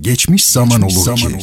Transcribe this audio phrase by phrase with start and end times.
[0.00, 1.38] Geçmiş zaman olur ki.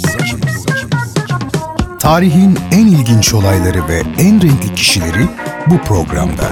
[2.00, 5.28] Tarihin en ilginç olayları ve en renkli kişileri
[5.68, 6.50] bu programda.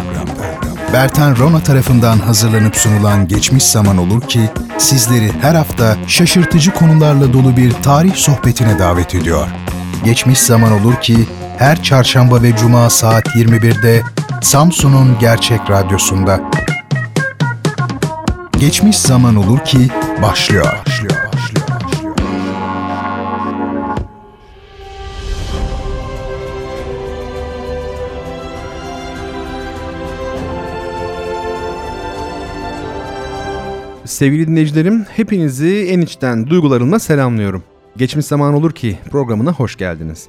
[0.93, 7.57] Bertan Rona tarafından hazırlanıp sunulan Geçmiş Zaman Olur ki sizleri her hafta şaşırtıcı konularla dolu
[7.57, 9.47] bir tarih sohbetine davet ediyor.
[10.03, 11.17] Geçmiş Zaman Olur ki
[11.57, 14.01] her çarşamba ve cuma saat 21'de
[14.41, 16.41] Samsun'un Gerçek Radyosu'nda.
[18.59, 19.87] Geçmiş Zaman Olur ki
[20.21, 20.65] başlıyor.
[20.85, 21.14] başlıyor.
[34.15, 37.63] Sevgili dinleyicilerim, hepinizi en içten duygularımla selamlıyorum.
[37.97, 40.27] Geçmiş zaman olur ki programına hoş geldiniz.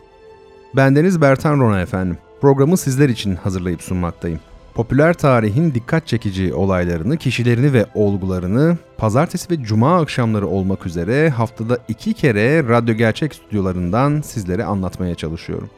[0.76, 2.18] Bendeniz Bertan Rona efendim.
[2.40, 4.40] Programı sizler için hazırlayıp sunmaktayım.
[4.74, 11.78] Popüler tarihin dikkat çekici olaylarını, kişilerini ve olgularını pazartesi ve cuma akşamları olmak üzere haftada
[11.88, 15.70] iki kere Radyo Gerçek stüdyolarından sizlere anlatmaya çalışıyorum.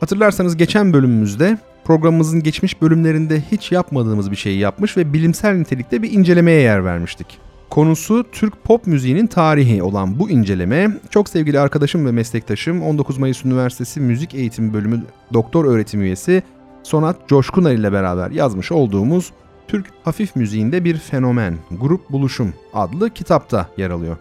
[0.00, 6.12] Hatırlarsanız geçen bölümümüzde programımızın geçmiş bölümlerinde hiç yapmadığımız bir şeyi yapmış ve bilimsel nitelikte bir
[6.12, 7.47] incelemeye yer vermiştik.
[7.70, 13.44] Konusu Türk pop müziğinin tarihi olan bu inceleme çok sevgili arkadaşım ve meslektaşım 19 Mayıs
[13.44, 15.02] Üniversitesi Müzik Eğitimi Bölümü
[15.32, 16.42] doktor öğretim üyesi
[16.82, 19.32] Sonat Coşkuner ile beraber yazmış olduğumuz
[19.68, 24.16] Türk hafif müziğinde bir fenomen, grup buluşum adlı kitapta yer alıyor.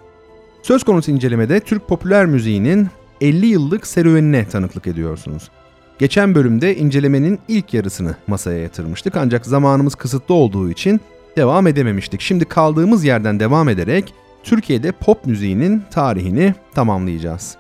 [0.64, 2.88] Söz konusu incelemede Türk popüler müziğinin
[3.22, 5.52] 50 yıllık serüvenine tanıklık ediyorsunuz.
[6.00, 11.02] Geçen bölümde incelemenin ilk yarısını masaya yatırmıştık ancak zamanımız kısıtlı olduğu için
[11.38, 12.22] devam edememiştik.
[12.22, 17.58] Şimdi kaldığımız yerden devam ederek Türkiye'de pop müziğinin tarihini tamamlayacağız.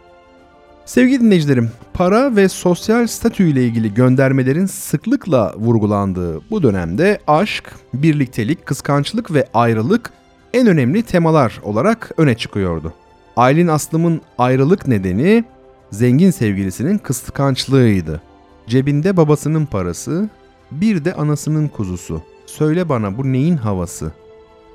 [0.85, 8.65] Sevgili dinleyicilerim, para ve sosyal statü ile ilgili göndermelerin sıklıkla vurgulandığı bu dönemde aşk, birliktelik,
[8.65, 10.11] kıskançlık ve ayrılık
[10.53, 12.93] en önemli temalar olarak öne çıkıyordu.
[13.35, 15.43] Aylin Aslım'ın ayrılık nedeni
[15.91, 18.21] zengin sevgilisinin kıskançlığıydı.
[18.67, 20.29] Cebinde babasının parası,
[20.71, 22.21] bir de anasının kuzusu.
[22.47, 24.11] Söyle bana bu neyin havası?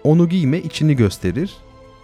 [0.05, 1.57] Onu giyme içini gösterir,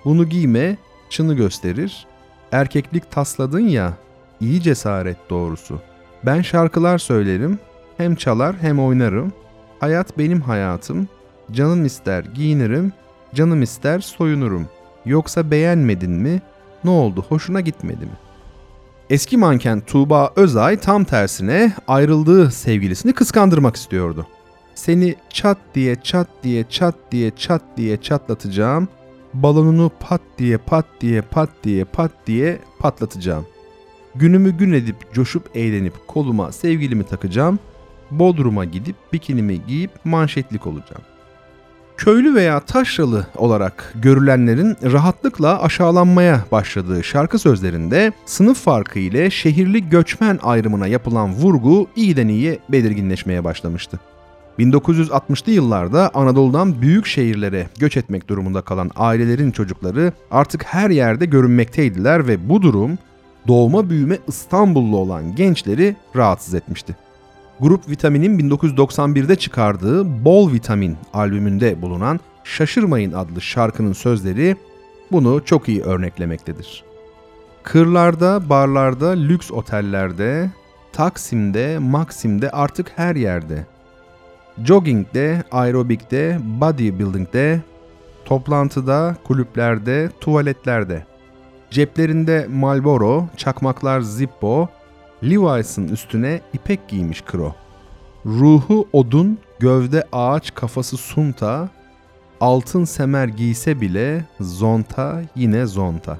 [0.04, 0.76] bunu giyme
[1.10, 2.06] çını gösterir.
[2.52, 3.92] Erkeklik tasladın ya,
[4.40, 5.80] iyi cesaret doğrusu.
[6.26, 7.58] Ben şarkılar söylerim,
[7.96, 9.32] hem çalar hem oynarım.
[9.80, 11.08] Hayat benim hayatım,
[11.52, 12.92] canım ister giyinirim,
[13.34, 14.68] canım ister soyunurum.
[15.06, 16.42] Yoksa beğenmedin mi?
[16.84, 18.28] Ne oldu hoşuna gitmedi mi?''
[19.10, 24.26] Eski manken Tuğba Özay tam tersine ayrıldığı sevgilisini kıskandırmak istiyordu.
[24.78, 28.88] Seni çat diye çat diye çat diye çat diye çatlatacağım.
[29.34, 33.46] Balonunu pat diye pat diye pat diye pat diye patlatacağım.
[34.14, 37.58] Günümü gün edip coşup eğlenip koluma sevgilimi takacağım.
[38.10, 41.02] Bodrum'a gidip bikinimi giyip manşetlik olacağım
[41.96, 50.38] köylü veya taşralı olarak görülenlerin rahatlıkla aşağılanmaya başladığı şarkı sözlerinde sınıf farkı ile şehirli göçmen
[50.42, 54.00] ayrımına yapılan vurgu iyiden iyiye belirginleşmeye başlamıştı.
[54.58, 62.28] 1960'lı yıllarda Anadolu'dan büyük şehirlere göç etmek durumunda kalan ailelerin çocukları artık her yerde görünmekteydiler
[62.28, 62.98] ve bu durum
[63.48, 66.96] doğma büyüme İstanbullu olan gençleri rahatsız etmişti.
[67.60, 74.56] Grup Vitamin'in 1991'de çıkardığı Bol Vitamin albümünde bulunan Şaşırmayın adlı şarkının sözleri
[75.12, 76.84] bunu çok iyi örneklemektedir.
[77.62, 80.50] Kırlarda, barlarda, lüks otellerde,
[80.92, 83.66] Taksim'de, Maksim'de artık her yerde.
[84.64, 87.60] Jogging'de, aerobikte, bodybuilding'de,
[88.24, 91.06] toplantıda, kulüplerde, tuvaletlerde.
[91.70, 94.68] Ceplerinde Marlboro, çakmaklar Zippo,
[95.24, 97.54] Levi's'ın üstüne ipek giymiş Kro.
[98.26, 101.68] Ruhu odun, gövde ağaç, kafası sunta,
[102.40, 106.18] altın semer giyse bile zonta yine zonta.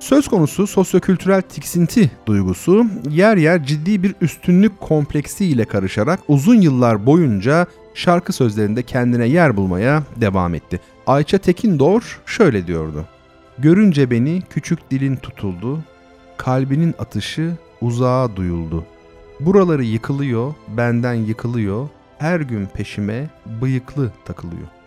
[0.00, 7.06] Söz konusu sosyokültürel tiksinti duygusu yer yer ciddi bir üstünlük kompleksi ile karışarak uzun yıllar
[7.06, 10.80] boyunca şarkı sözlerinde kendine yer bulmaya devam etti.
[11.06, 13.04] Ayça Tekindor şöyle diyordu.
[13.58, 15.84] Görünce beni küçük dilin tutuldu,
[16.36, 18.84] kalbinin atışı uzağa duyuldu.
[19.40, 23.30] Buraları yıkılıyor, benden yıkılıyor, her gün peşime
[23.62, 24.77] bıyıklı takılıyor.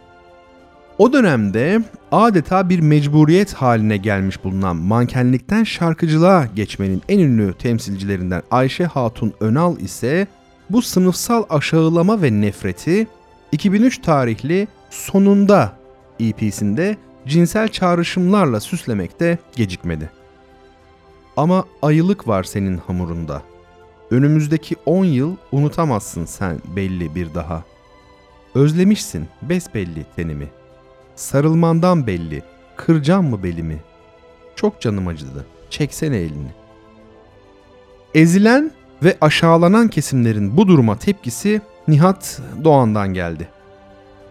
[1.01, 1.81] O dönemde
[2.11, 9.79] adeta bir mecburiyet haline gelmiş bulunan mankenlikten şarkıcılığa geçmenin en ünlü temsilcilerinden Ayşe Hatun Önal
[9.79, 10.27] ise
[10.69, 13.07] bu sınıfsal aşağılama ve nefreti
[13.51, 15.77] 2003 tarihli Sonunda
[16.19, 20.09] EP'sinde cinsel çağrışımlarla süslemekte gecikmedi.
[21.37, 23.41] Ama ayılık var senin hamurunda.
[24.11, 27.63] Önümüzdeki on yıl unutamazsın sen belli bir daha.
[28.55, 30.60] Özlemişsin besbelli tenimi.
[31.15, 32.43] Sarılmandan belli,
[32.75, 33.77] kırcan mı belimi?
[34.55, 35.45] Çok canım acıdı.
[35.69, 36.51] Çeksene elini.
[38.15, 38.71] Ezilen
[39.03, 43.47] ve aşağılanan kesimlerin bu duruma tepkisi Nihat Doğan'dan geldi.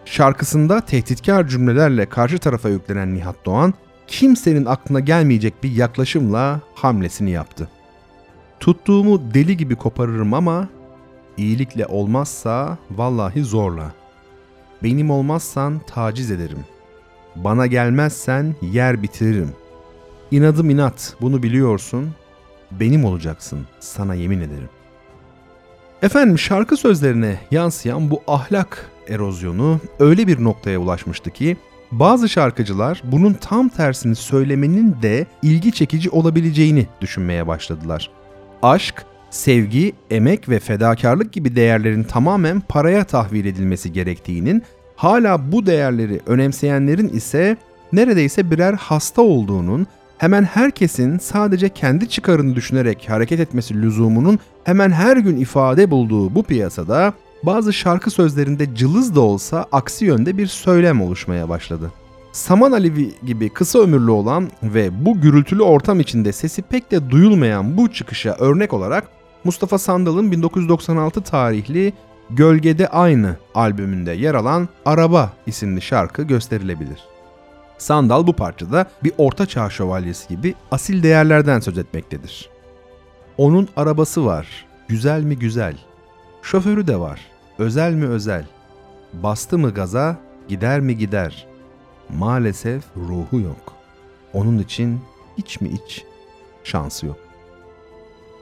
[0.05, 3.75] Şarkısında tehditkar cümlelerle karşı tarafa yüklenen Nihat Doğan,
[4.07, 7.69] kimsenin aklına gelmeyecek bir yaklaşımla hamlesini yaptı.
[8.61, 10.69] Tuttuğumu deli gibi koparırım ama
[11.37, 13.93] iyilikle olmazsa vallahi zorla.
[14.83, 16.65] Benim olmazsan taciz ederim.
[17.37, 19.53] Bana gelmezsen yer bitiririm.
[20.31, 22.11] İnadım inat, bunu biliyorsun.
[22.71, 24.69] Benim olacaksın, sana yemin ederim.
[26.03, 31.57] Efendim şarkı sözlerine yansıyan bu ahlak erozyonu öyle bir noktaya ulaşmıştı ki
[31.93, 38.11] bazı şarkıcılar bunun tam tersini söylemenin de ilgi çekici olabileceğini düşünmeye başladılar.
[38.63, 44.63] Aşk, sevgi, emek ve fedakarlık gibi değerlerin tamamen paraya tahvil edilmesi gerektiğinin,
[44.97, 47.57] hala bu değerleri önemseyenlerin ise
[47.93, 49.87] neredeyse birer hasta olduğunun,
[50.19, 56.43] hemen herkesin sadece kendi çıkarını düşünerek hareket etmesi lüzumunun hemen her gün ifade bulduğu bu
[56.43, 61.93] piyasada bazı şarkı sözlerinde cılız da olsa aksi yönde bir söylem oluşmaya başladı.
[62.33, 67.77] Saman Alevi gibi kısa ömürlü olan ve bu gürültülü ortam içinde sesi pek de duyulmayan
[67.77, 71.93] bu çıkışa örnek olarak Mustafa Sandal'ın 1996 tarihli
[72.31, 76.99] Gölgede Aynı albümünde yer alan Araba isimli şarkı gösterilebilir.
[77.79, 82.51] Sandal bu parçada bir orta çağ şövalyesi gibi asil değerlerden söz etmektedir.
[83.39, 85.77] Onun arabası var, güzel mi güzel.
[86.43, 87.21] Şoförü de var,
[87.59, 88.47] özel mi özel.
[89.13, 90.17] Bastı mı gaza,
[90.49, 91.47] gider mi gider.
[92.19, 93.73] Maalesef ruhu yok.
[94.33, 95.01] Onun için
[95.37, 96.05] iç mi iç,
[96.65, 97.30] şansı yok.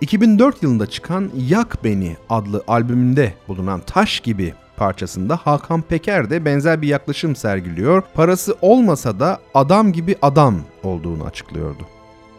[0.00, 6.82] 2004 yılında çıkan Yak Beni adlı albümünde bulunan Taş gibi parçasında Hakan Peker de benzer
[6.82, 8.02] bir yaklaşım sergiliyor.
[8.14, 11.82] Parası olmasa da adam gibi adam olduğunu açıklıyordu.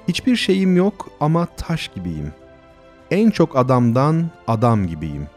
[0.08, 2.34] Hiçbir şeyim yok ama taş gibiyim.
[3.12, 5.28] En çok adamdan adam gibiyim.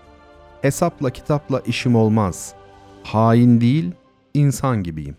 [0.62, 2.54] Hesapla kitapla işim olmaz.
[3.02, 3.90] Hain değil,
[4.34, 5.16] insan gibiyim.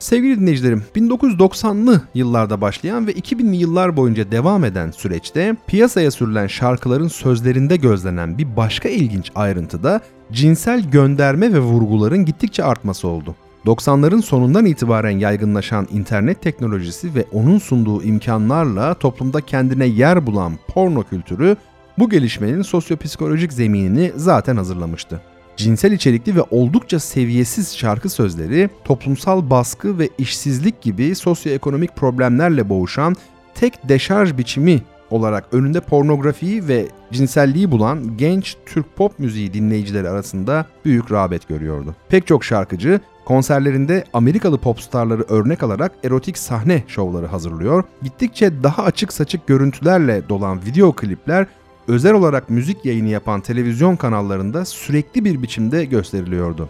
[0.00, 7.08] Sevgili dinleyicilerim, 1990'lı yıllarda başlayan ve 2000'li yıllar boyunca devam eden süreçte piyasaya sürülen şarkıların
[7.08, 10.00] sözlerinde gözlenen bir başka ilginç ayrıntı da
[10.32, 13.34] cinsel gönderme ve vurguların gittikçe artması oldu.
[13.66, 21.02] 90'ların sonundan itibaren yaygınlaşan internet teknolojisi ve onun sunduğu imkanlarla toplumda kendine yer bulan porno
[21.02, 21.56] kültürü
[21.98, 25.20] bu gelişmenin sosyopsikolojik zeminini zaten hazırlamıştı
[25.60, 33.16] cinsel içerikli ve oldukça seviyesiz şarkı sözleri, toplumsal baskı ve işsizlik gibi sosyoekonomik problemlerle boğuşan
[33.54, 40.66] tek deşarj biçimi olarak önünde pornografiyi ve cinselliği bulan genç Türk pop müziği dinleyicileri arasında
[40.84, 41.94] büyük rağbet görüyordu.
[42.08, 47.84] Pek çok şarkıcı konserlerinde Amerikalı popstarları örnek alarak erotik sahne şovları hazırlıyor.
[48.02, 51.46] Gittikçe daha açık saçık görüntülerle dolan video klipler
[51.88, 56.68] özel olarak müzik yayını yapan televizyon kanallarında sürekli bir biçimde gösteriliyordu.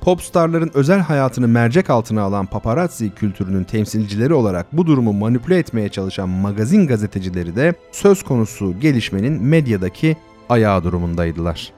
[0.00, 6.28] Popstarların özel hayatını mercek altına alan paparazzi kültürünün temsilcileri olarak bu durumu manipüle etmeye çalışan
[6.28, 10.16] magazin gazetecileri de söz konusu gelişmenin medyadaki
[10.48, 11.72] ayağı durumundaydılar.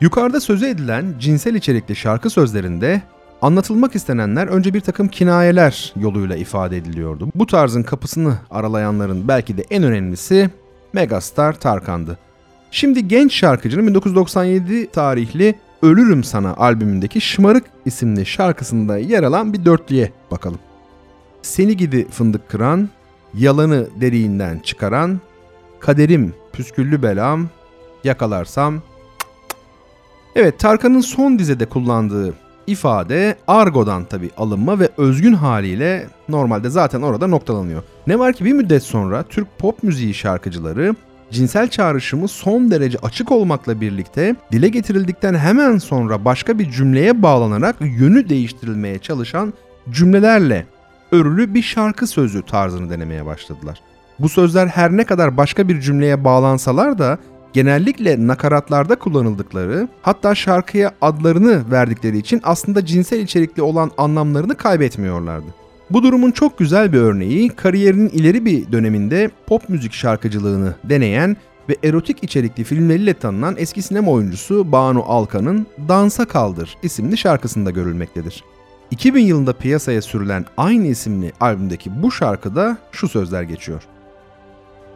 [0.00, 3.02] Yukarıda sözü edilen cinsel içerikli şarkı sözlerinde
[3.42, 7.28] anlatılmak istenenler önce bir takım kinayeler yoluyla ifade ediliyordu.
[7.34, 10.50] Bu tarzın kapısını aralayanların belki de en önemlisi
[10.92, 12.18] megastar Tarkan'dı.
[12.70, 20.12] Şimdi genç şarkıcının 1997 tarihli Ölürüm Sana albümündeki Şımarık isimli şarkısında yer alan bir dörtlüye
[20.30, 20.58] bakalım.
[21.42, 22.88] Seni gidi fındık kıran,
[23.34, 25.20] yalanı deriğinden çıkaran,
[25.80, 27.48] kaderim püsküllü belam,
[28.04, 28.82] yakalarsam...
[30.34, 32.34] Evet Tarkan'ın son dizede kullandığı
[32.70, 37.82] ifade argodan tabi alınma ve özgün haliyle normalde zaten orada noktalanıyor.
[38.06, 40.94] Ne var ki bir müddet sonra Türk pop müziği şarkıcıları
[41.30, 47.76] cinsel çağrışımı son derece açık olmakla birlikte dile getirildikten hemen sonra başka bir cümleye bağlanarak
[47.80, 49.52] yönü değiştirilmeye çalışan
[49.90, 50.66] cümlelerle
[51.12, 53.80] örülü bir şarkı sözü tarzını denemeye başladılar.
[54.18, 57.18] Bu sözler her ne kadar başka bir cümleye bağlansalar da
[57.52, 65.46] genellikle nakaratlarda kullanıldıkları, hatta şarkıya adlarını verdikleri için aslında cinsel içerikli olan anlamlarını kaybetmiyorlardı.
[65.90, 71.36] Bu durumun çok güzel bir örneği kariyerinin ileri bir döneminde pop müzik şarkıcılığını deneyen
[71.68, 78.44] ve erotik içerikli filmleriyle tanınan eski sinema oyuncusu Banu Alkan'ın Dansa Kaldır isimli şarkısında görülmektedir.
[78.90, 83.82] 2000 yılında piyasaya sürülen aynı isimli albümdeki bu şarkıda şu sözler geçiyor.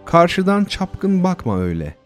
[0.05, 2.04] Karşıdan çapkın bakma öyle.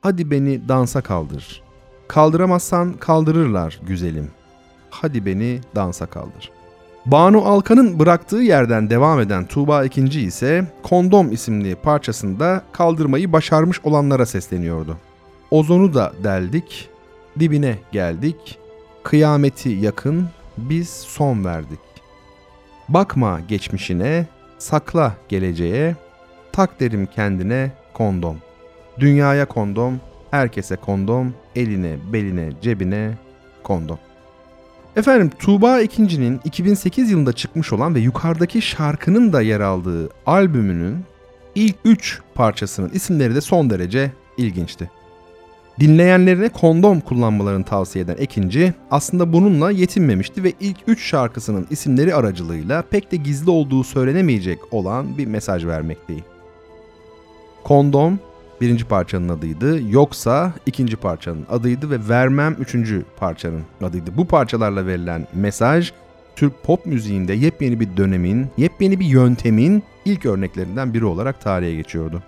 [0.00, 1.62] Hadi beni dansa kaldır.
[2.08, 4.30] Kaldıramazsan kaldırırlar güzelim.
[4.90, 6.50] Hadi beni dansa kaldır.
[7.06, 14.26] Banu Alkan'ın bıraktığı yerden devam eden Tuğba ikinci ise Kondom isimli parçasında kaldırmayı başarmış olanlara
[14.26, 14.96] sesleniyordu.
[15.50, 16.88] Ozonu da deldik,
[17.38, 18.58] dibine geldik,
[19.02, 21.80] kıyameti yakın, biz son verdik.
[22.88, 24.26] Bakma geçmişine,
[24.58, 25.96] sakla geleceğe,
[26.52, 28.36] tak derim kendine kondom.
[29.00, 30.00] Dünyaya kondom,
[30.30, 33.18] herkese kondom, eline, beline, cebine
[33.62, 33.98] kondom.
[34.96, 41.04] Efendim Tuğba İkinci'nin 2008 yılında çıkmış olan ve yukarıdaki şarkının da yer aldığı albümünün
[41.54, 44.90] ilk 3 parçasının isimleri de son derece ilginçti.
[45.80, 52.82] Dinleyenlerine kondom kullanmalarını tavsiye eden Ekinci aslında bununla yetinmemişti ve ilk 3 şarkısının isimleri aracılığıyla
[52.82, 56.24] pek de gizli olduğu söylenemeyecek olan bir mesaj vermekteydi.
[57.64, 58.18] Kondom
[58.60, 59.80] birinci parçanın adıydı.
[59.90, 64.10] Yoksa ikinci parçanın adıydı ve Vermem üçüncü parçanın adıydı.
[64.16, 65.92] Bu parçalarla verilen mesaj
[66.36, 72.22] Türk pop müziğinde yepyeni bir dönemin, yepyeni bir yöntemin ilk örneklerinden biri olarak tarihe geçiyordu.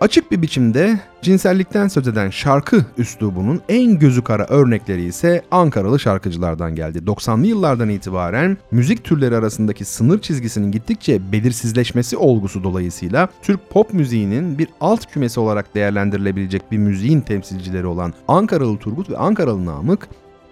[0.00, 6.74] Açık bir biçimde cinsellikten söz eden şarkı üslubunun en gözü kara örnekleri ise Ankaralı şarkıcılardan
[6.74, 6.98] geldi.
[6.98, 14.58] 90'lı yıllardan itibaren müzik türleri arasındaki sınır çizgisinin gittikçe belirsizleşmesi olgusu dolayısıyla Türk pop müziğinin
[14.58, 20.08] bir alt kümesi olarak değerlendirilebilecek bir müziğin temsilcileri olan Ankaralı Turgut ve Ankaralı Namık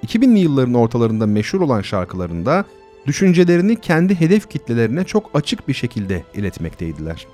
[0.06, 2.64] 2000'li yılların ortalarında meşhur olan şarkılarında
[3.06, 7.26] düşüncelerini kendi hedef kitlelerine çok açık bir şekilde iletmekteydiler.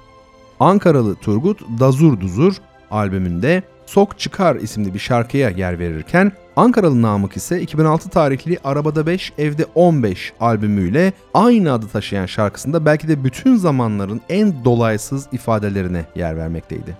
[0.61, 2.57] Ankaralı Turgut Dazur Duzur
[2.91, 9.33] albümünde Sok Çıkar isimli bir şarkıya yer verirken Ankaralı Namık ise 2006 tarihli Arabada 5
[9.39, 16.37] Evde 15 albümüyle aynı adı taşıyan şarkısında belki de bütün zamanların en dolaysız ifadelerine yer
[16.37, 16.97] vermekteydi.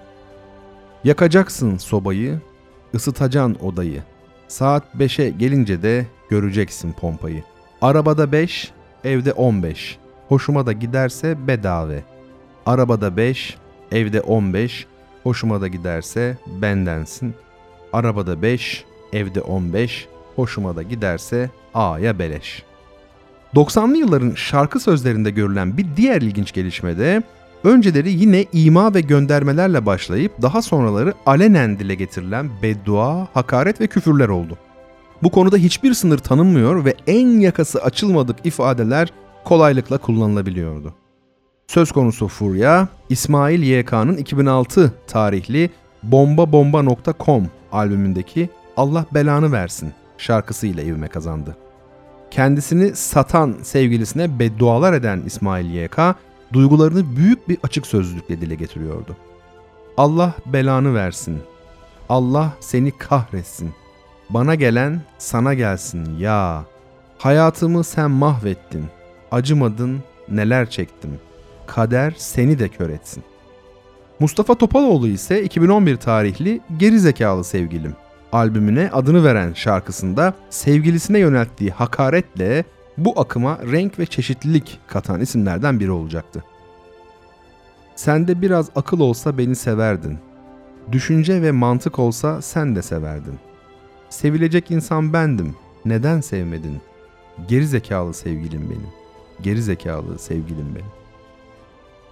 [1.05, 2.41] Yakacaksın sobayı,
[2.95, 4.03] ısıtacaksın odayı.
[4.49, 7.43] Saat 5'e gelince de göreceksin pompayı.
[7.83, 8.73] Arabada 5,
[9.05, 9.99] evde 15.
[10.29, 12.14] Hoşuma da giderse bedave.''
[12.67, 13.57] Arabada 5,
[13.93, 14.87] evde 15,
[15.23, 17.35] hoşuma da giderse bendensin.
[17.93, 22.63] Arabada 5, evde 15, hoşuma da giderse A'ya beleş.
[23.55, 27.23] 90'lı yılların şarkı sözlerinde görülen bir diğer ilginç gelişme de
[27.65, 34.29] önceleri yine ima ve göndermelerle başlayıp daha sonraları alenen dile getirilen beddua, hakaret ve küfürler
[34.29, 34.59] oldu.
[35.23, 39.13] Bu konuda hiçbir sınır tanınmıyor ve en yakası açılmadık ifadeler
[39.45, 40.95] kolaylıkla kullanılabiliyordu.
[41.67, 45.71] Söz konusu furya, İsmail YK'nın 2006 tarihli
[46.03, 51.57] bombabomba.com albümündeki Allah belanı versin şarkısıyla ivme kazandı.
[52.31, 55.99] Kendisini satan sevgilisine beddualar eden İsmail YK,
[56.53, 59.17] duygularını büyük bir açık sözlükle dile getiriyordu.
[59.97, 61.39] Allah belanı versin.
[62.09, 63.73] Allah seni kahretsin.
[64.31, 66.65] Bana gelen sana gelsin ya.
[67.19, 68.85] Hayatımı sen mahvettin.
[69.31, 71.34] Acımadın, neler çektim.''
[71.67, 73.23] Kader seni de kör etsin.
[74.21, 77.95] Mustafa Topaloğlu ise 2011 tarihli Geri Zekalı Sevgilim
[78.35, 82.65] albümüne adını veren şarkısında sevgilisine yönelttiği hakaretle
[82.99, 86.45] bu akıma renk ve çeşitlilik katan isimlerden biri olacaktı.
[87.97, 90.19] Sende biraz akıl olsa beni severdin.
[90.93, 93.39] Düşünce ve mantık olsa sen de severdin.
[94.09, 95.55] Sevilecek insan bendim.
[95.85, 96.81] Neden sevmedin?
[97.49, 98.89] Geri zekalı sevgilim benim.
[99.43, 101.04] Geri zekalı sevgilim benim.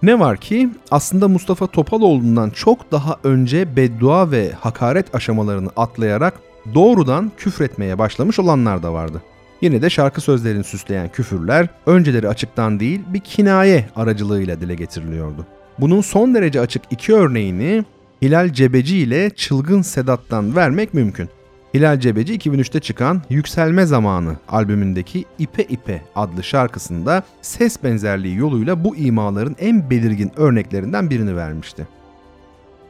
[0.03, 6.33] Ne var ki aslında Mustafa Topaloğlu'ndan çok daha önce beddua ve hakaret aşamalarını atlayarak
[6.73, 9.21] doğrudan küfretmeye başlamış olanlar da vardı.
[9.61, 15.45] Yine de şarkı sözlerini süsleyen küfürler önceleri açıktan değil bir kinaye aracılığıyla dile getiriliyordu.
[15.79, 17.85] Bunun son derece açık iki örneğini
[18.21, 21.29] Hilal Cebeci ile Çılgın Sedat'tan vermek mümkün.
[21.73, 28.95] Hilal Cebeci 2003'te çıkan Yükselme Zamanı albümündeki İpe İpe adlı şarkısında ses benzerliği yoluyla bu
[28.95, 31.87] imaların en belirgin örneklerinden birini vermişti.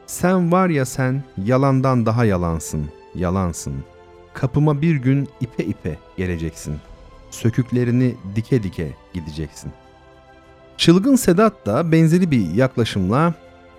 [0.06, 3.74] Sen var ya sen yalandan daha yalansın, yalansın.
[4.34, 6.76] Kapıma bir gün ipe ipe geleceksin.
[7.30, 9.72] Söküklerini dike dike gideceksin.
[10.76, 13.34] Çılgın Sedat da benzeri bir yaklaşımla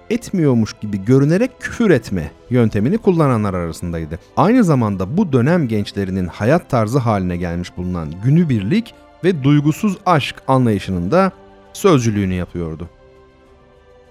[0.09, 4.19] etmiyormuş gibi görünerek küfür etme yöntemini kullananlar arasındaydı.
[4.37, 8.93] Aynı zamanda bu dönem gençlerinin hayat tarzı haline gelmiş bulunan günübirlik
[9.23, 11.31] ve duygusuz aşk anlayışının da
[11.73, 12.89] sözcülüğünü yapıyordu.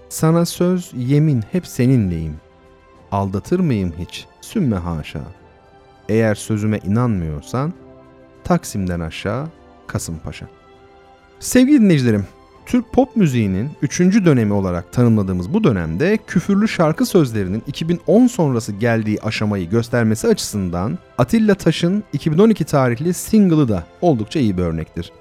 [0.09, 2.35] Sana söz, yemin hep seninleyim.
[3.11, 4.25] Aldatır mıyım hiç?
[4.41, 5.21] Sümme haşa.
[6.09, 7.73] Eğer sözüme inanmıyorsan
[8.43, 9.47] Taksim'den aşağı
[9.87, 10.47] Kasımpaşa.
[11.39, 12.25] Sevgili dinleyicilerim,
[12.65, 13.99] Türk pop müziğinin 3.
[13.99, 21.55] dönemi olarak tanımladığımız bu dönemde küfürlü şarkı sözlerinin 2010 sonrası geldiği aşamayı göstermesi açısından Atilla
[21.55, 25.11] Taş'ın 2012 tarihli single'ı da oldukça iyi bir örnektir.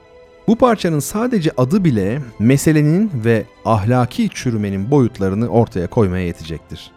[0.49, 6.91] Bu parçanın sadece adı bile meselenin ve ahlaki çürümenin boyutlarını ortaya koymaya yetecektir.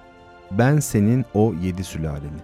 [0.52, 2.40] Ben senin o yedi sülaleni.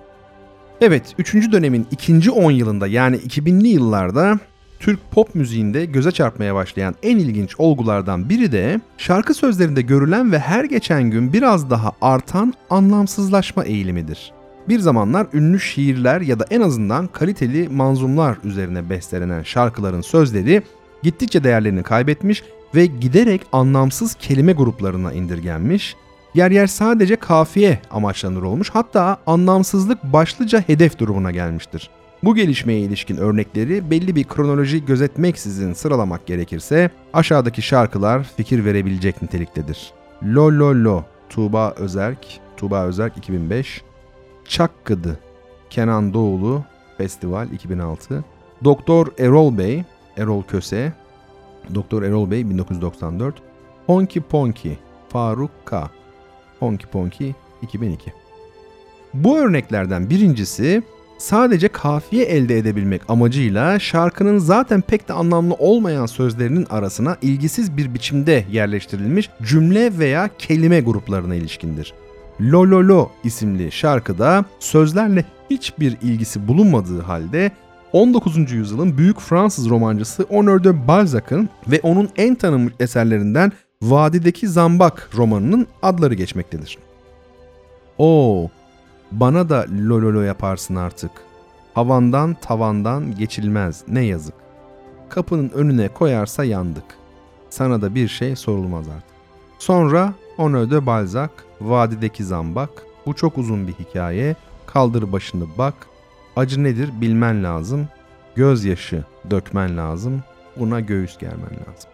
[0.81, 1.33] Evet, 3.
[1.51, 4.39] dönemin ikinci 10 yılında yani 2000'li yıllarda
[4.83, 10.39] Türk pop müziğinde göze çarpmaya başlayan en ilginç olgulardan biri de şarkı sözlerinde görülen ve
[10.39, 14.31] her geçen gün biraz daha artan anlamsızlaşma eğilimidir.
[14.69, 20.61] Bir zamanlar ünlü şiirler ya da en azından kaliteli manzumlar üzerine bestelenen şarkıların sözleri
[21.03, 22.43] gittikçe değerlerini kaybetmiş
[22.75, 25.95] ve giderek anlamsız kelime gruplarına indirgenmiş,
[26.33, 31.89] yer yer sadece kafiye amaçlanır olmuş hatta anlamsızlık başlıca hedef durumuna gelmiştir.
[32.24, 39.94] Bu gelişmeye ilişkin örnekleri belli bir kronoloji gözetmeksizin sıralamak gerekirse aşağıdaki şarkılar fikir verebilecek niteliktedir.
[40.24, 43.84] Lo Lo Lo Tuğba Özerk, Tuğba Özerk 2005,
[44.46, 45.20] Çakkıdı
[45.70, 46.63] Kenan Doğulu
[46.98, 48.24] Festival 2006,
[48.63, 49.84] Doktor Erol Bey,
[50.18, 50.94] Erol Köse,
[51.75, 53.36] Doktor Erol Bey 1994,
[53.86, 54.74] Honky Ponky
[55.10, 55.89] Faruk K.
[56.60, 58.13] Honky Ponky 2002.
[59.13, 60.84] Bu örneklerden birincisi
[61.17, 67.93] sadece kafiye elde edebilmek amacıyla şarkının zaten pek de anlamlı olmayan sözlerinin arasına ilgisiz bir
[67.93, 71.93] biçimde yerleştirilmiş cümle veya kelime gruplarına ilişkindir.
[72.41, 77.51] Lo Lo Lo isimli şarkıda sözlerle hiçbir ilgisi bulunmadığı halde
[77.93, 78.51] 19.
[78.51, 83.51] yüzyılın büyük Fransız romancısı Honor de Balzac'ın ve onun en tanınmış eserlerinden
[83.82, 86.77] Vadideki Zambak romanının adları geçmektedir.
[87.98, 88.50] Oo,
[89.20, 91.12] bana da lololo yaparsın artık.
[91.74, 94.36] Havandan tavandan geçilmez ne yazık.
[95.10, 96.84] Kapının önüne koyarsa yandık.
[97.50, 99.13] Sana da bir şey sorulmaz artık.
[99.60, 102.70] Sonra Honor de Balzac, Vadideki Zambak.
[103.05, 104.36] Bu çok uzun bir hikaye.
[104.65, 105.74] Kaldır başını bak.
[106.36, 107.88] Acı nedir bilmen lazım.
[108.36, 110.24] Gözyaşı dökmen lazım.
[110.58, 111.92] Buna göğüs germen lazım.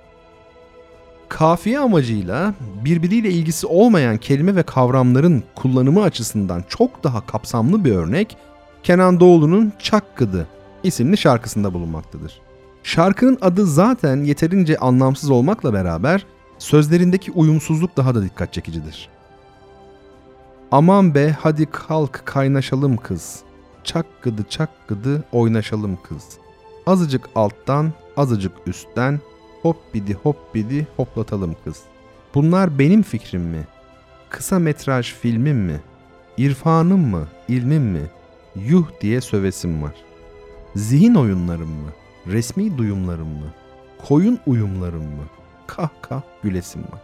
[1.29, 2.53] Kafiye amacıyla
[2.85, 8.37] birbiriyle ilgisi olmayan kelime ve kavramların kullanımı açısından çok daha kapsamlı bir örnek
[8.83, 10.47] Kenan Doğulu'nun Çakkıdı
[10.83, 12.41] isimli şarkısında bulunmaktadır.
[12.83, 16.25] Şarkının adı zaten yeterince anlamsız olmakla beraber
[16.57, 19.09] sözlerindeki uyumsuzluk daha da dikkat çekicidir.
[20.71, 23.39] Aman be hadi kalk kaynaşalım kız.
[23.83, 26.23] Çakkıdı çakkıdı oynaşalım kız.
[26.87, 29.19] Azıcık alttan azıcık üstten
[29.61, 31.81] hop bidi hop bidi hoplatalım kız.
[32.35, 33.67] Bunlar benim fikrim mi?
[34.29, 35.79] Kısa metraj filmim mi?
[36.37, 37.27] İrfanım mı?
[37.47, 38.01] ilmim mi?
[38.55, 39.95] Yuh diye sövesim var.
[40.75, 41.89] Zihin oyunlarım mı?
[42.27, 43.53] Resmi duyumlarım mı?
[44.07, 45.23] Koyun uyumlarım mı?
[45.67, 47.01] Kah kah gülesim var.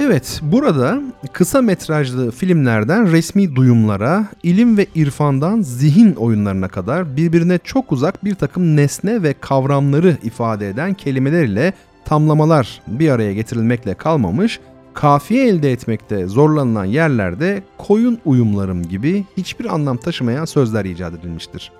[0.00, 1.02] Evet, burada
[1.32, 8.34] kısa metrajlı filmlerden resmi duyumlara, ilim ve irfandan zihin oyunlarına kadar birbirine çok uzak bir
[8.34, 11.72] takım nesne ve kavramları ifade eden kelimeler ile
[12.04, 14.60] tamlamalar bir araya getirilmekle kalmamış,
[14.94, 21.72] kafiye elde etmekte zorlanılan yerlerde koyun uyumlarım gibi hiçbir anlam taşımayan sözler icat edilmiştir.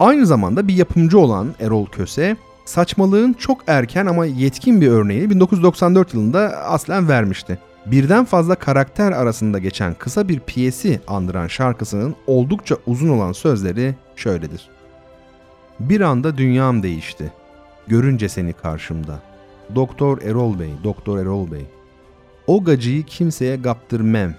[0.00, 2.36] Aynı zamanda bir yapımcı olan Erol Köse,
[2.70, 7.58] saçmalığın çok erken ama yetkin bir örneğini 1994 yılında aslen vermişti.
[7.86, 14.68] Birden fazla karakter arasında geçen kısa bir piyesi andıran şarkısının oldukça uzun olan sözleri şöyledir.
[15.80, 17.32] Bir anda dünyam değişti.
[17.88, 19.18] Görünce seni karşımda.
[19.74, 21.66] Doktor Erol Bey, Doktor Erol Bey.
[22.46, 24.36] O gacıyı kimseye gaptırmem.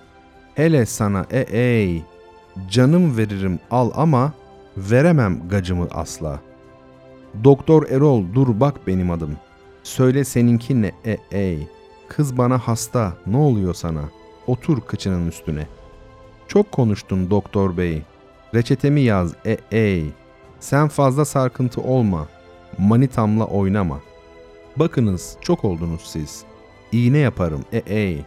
[0.55, 2.03] Hele sana e ey.
[2.69, 4.33] Canım veririm al ama
[4.77, 6.50] veremem gacımı asla.''
[7.43, 9.37] Doktor Erol dur bak benim adım.
[9.83, 11.67] Söyle seninki ne e ey.
[12.07, 14.01] Kız bana hasta ne oluyor sana?
[14.47, 15.67] Otur kıçının üstüne.
[16.47, 18.01] Çok konuştun doktor bey.
[18.53, 20.05] Reçetemi yaz e ey.
[20.59, 22.27] Sen fazla sarkıntı olma.
[22.77, 23.99] Manitamla oynama.
[24.75, 26.43] Bakınız çok oldunuz siz.
[26.91, 28.25] İğne yaparım e ey.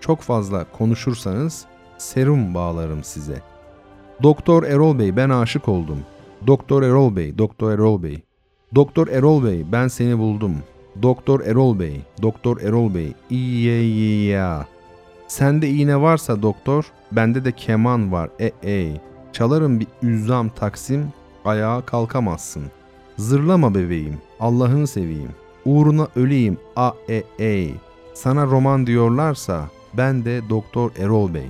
[0.00, 1.64] Çok fazla konuşursanız
[1.98, 3.42] serum bağlarım size.
[4.22, 5.98] Doktor Erol Bey ben aşık oldum.
[6.46, 8.22] Doktor Erol Bey, Doktor Erol Bey.
[8.74, 10.54] Doktor Erol Bey ben seni buldum.
[11.02, 13.12] Doktor Erol Bey, Doktor Erol Bey.
[13.30, 14.66] İyi iyi ya.
[15.28, 18.30] Sende iğne varsa doktor, bende de keman var.
[18.40, 19.00] E ey.
[19.32, 21.12] Çalarım bir üzzam taksim,
[21.44, 22.62] ayağa kalkamazsın.
[23.16, 25.30] Zırlama bebeğim, Allah'ını seveyim.
[25.64, 27.74] Uğruna öleyim, a e ey.
[28.14, 31.46] Sana roman diyorlarsa ben de Doktor Erol Bey.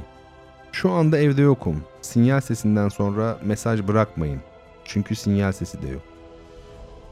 [0.72, 1.76] Şu anda evde yokum.
[2.02, 4.40] Sinyal sesinden sonra mesaj bırakmayın.
[4.85, 6.09] Çünkü sinyal sesi de yok.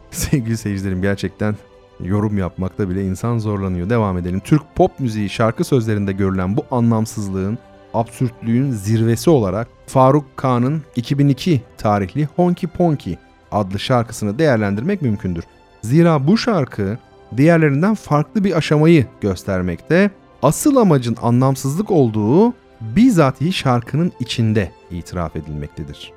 [0.10, 1.56] Sevgili seyircilerim gerçekten
[2.00, 3.90] yorum yapmakta bile insan zorlanıyor.
[3.90, 4.40] Devam edelim.
[4.40, 7.58] Türk pop müziği şarkı sözlerinde görülen bu anlamsızlığın,
[7.94, 13.14] absürtlüğün zirvesi olarak Faruk Kağan'ın 2002 tarihli Honky Ponky
[13.52, 15.44] adlı şarkısını değerlendirmek mümkündür.
[15.82, 16.98] Zira bu şarkı
[17.36, 20.10] diğerlerinden farklı bir aşamayı göstermekte.
[20.42, 26.12] Asıl amacın anlamsızlık olduğu bizatihi şarkının içinde itiraf edilmektedir.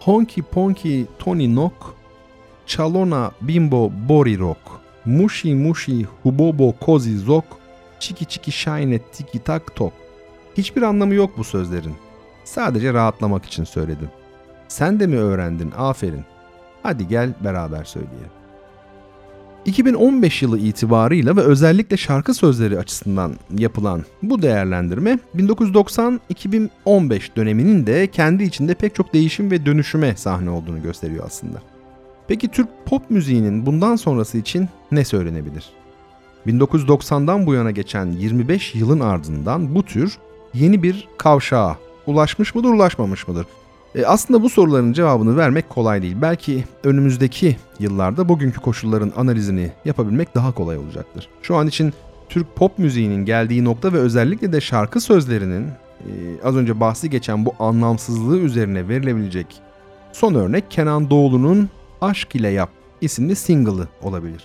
[0.00, 1.94] Honky Ponky Tony Nok,
[2.66, 4.58] Çalona Bimbo Bori Rock,
[5.04, 7.44] Mushi Mushi Hubobo Kozi Zok,
[8.00, 9.92] Çiki Çiki Shine Tiki Tak Tok.
[10.56, 11.94] Hiçbir anlamı yok bu sözlerin.
[12.44, 14.08] Sadece rahatlamak için söyledim.
[14.68, 15.72] Sen de mi öğrendin?
[15.78, 16.24] Aferin.
[16.82, 18.30] Hadi gel beraber söyleyelim.
[19.64, 28.44] 2015 yılı itibarıyla ve özellikle şarkı sözleri açısından yapılan bu değerlendirme 1990-2015 döneminin de kendi
[28.44, 31.71] içinde pek çok değişim ve dönüşüme sahne olduğunu gösteriyor aslında.
[32.28, 35.70] Peki Türk pop müziğinin bundan sonrası için ne söylenebilir?
[36.46, 40.18] 1990'dan bu yana geçen 25 yılın ardından bu tür
[40.54, 43.46] yeni bir kavşağa ulaşmış mıdır, ulaşmamış mıdır?
[43.94, 46.16] E aslında bu soruların cevabını vermek kolay değil.
[46.22, 51.28] Belki önümüzdeki yıllarda bugünkü koşulların analizini yapabilmek daha kolay olacaktır.
[51.42, 51.92] Şu an için
[52.28, 55.66] Türk pop müziğinin geldiği nokta ve özellikle de şarkı sözlerinin
[56.00, 56.10] e,
[56.44, 59.46] az önce bahsi geçen bu anlamsızlığı üzerine verilebilecek
[60.12, 61.68] son örnek Kenan Doğulu'nun
[62.02, 64.44] Aşk ile Yap isimli single'ı olabilir.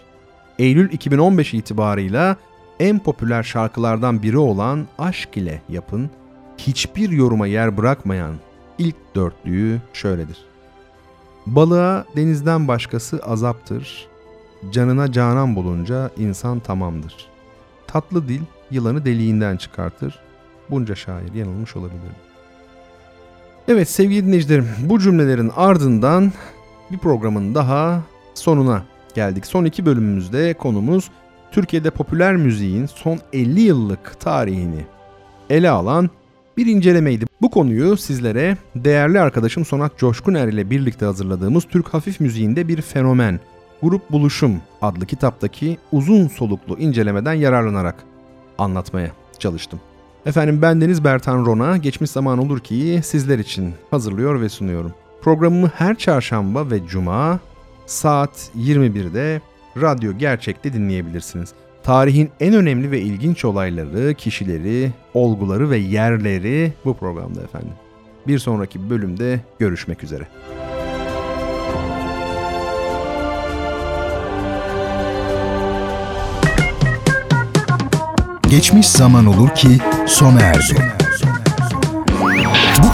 [0.59, 2.37] Eylül 2015 itibarıyla
[2.79, 6.09] en popüler şarkılardan biri olan Aşk ile Yap'ın
[6.57, 8.35] hiçbir yoruma yer bırakmayan
[8.77, 10.37] ilk dörtlüğü şöyledir.
[11.45, 14.07] Balığa denizden başkası azaptır,
[14.71, 17.27] canına canan bulunca insan tamamdır.
[17.87, 18.41] Tatlı dil
[18.71, 20.19] yılanı deliğinden çıkartır,
[20.69, 22.11] bunca şair yanılmış olabilir.
[23.67, 26.31] Evet sevgili dinleyicilerim bu cümlelerin ardından
[26.91, 28.01] bir programın daha
[28.33, 28.83] sonuna
[29.15, 29.45] geldik.
[29.45, 31.11] Son iki bölümümüzde konumuz
[31.51, 34.85] Türkiye'de popüler müziğin son 50 yıllık tarihini
[35.49, 36.09] ele alan
[36.57, 37.25] bir incelemeydi.
[37.41, 43.39] Bu konuyu sizlere değerli arkadaşım Sonat Coşkuner ile birlikte hazırladığımız Türk hafif müziğinde bir fenomen,
[43.81, 47.95] Grup Buluşum adlı kitaptaki uzun soluklu incelemeden yararlanarak
[48.57, 49.79] anlatmaya çalıştım.
[50.25, 54.93] Efendim bendeniz Bertan Rona, geçmiş zaman olur ki sizler için hazırlıyor ve sunuyorum.
[55.21, 57.39] Programımı her çarşamba ve cuma
[57.85, 59.41] saat 21'de
[59.81, 61.49] Radyo Gerçek'te dinleyebilirsiniz.
[61.83, 67.73] Tarihin en önemli ve ilginç olayları, kişileri, olguları ve yerleri bu programda efendim.
[68.27, 70.27] Bir sonraki bölümde görüşmek üzere.
[78.49, 79.67] Geçmiş zaman olur ki
[80.07, 80.75] sona erdi.
[82.21, 82.56] Bu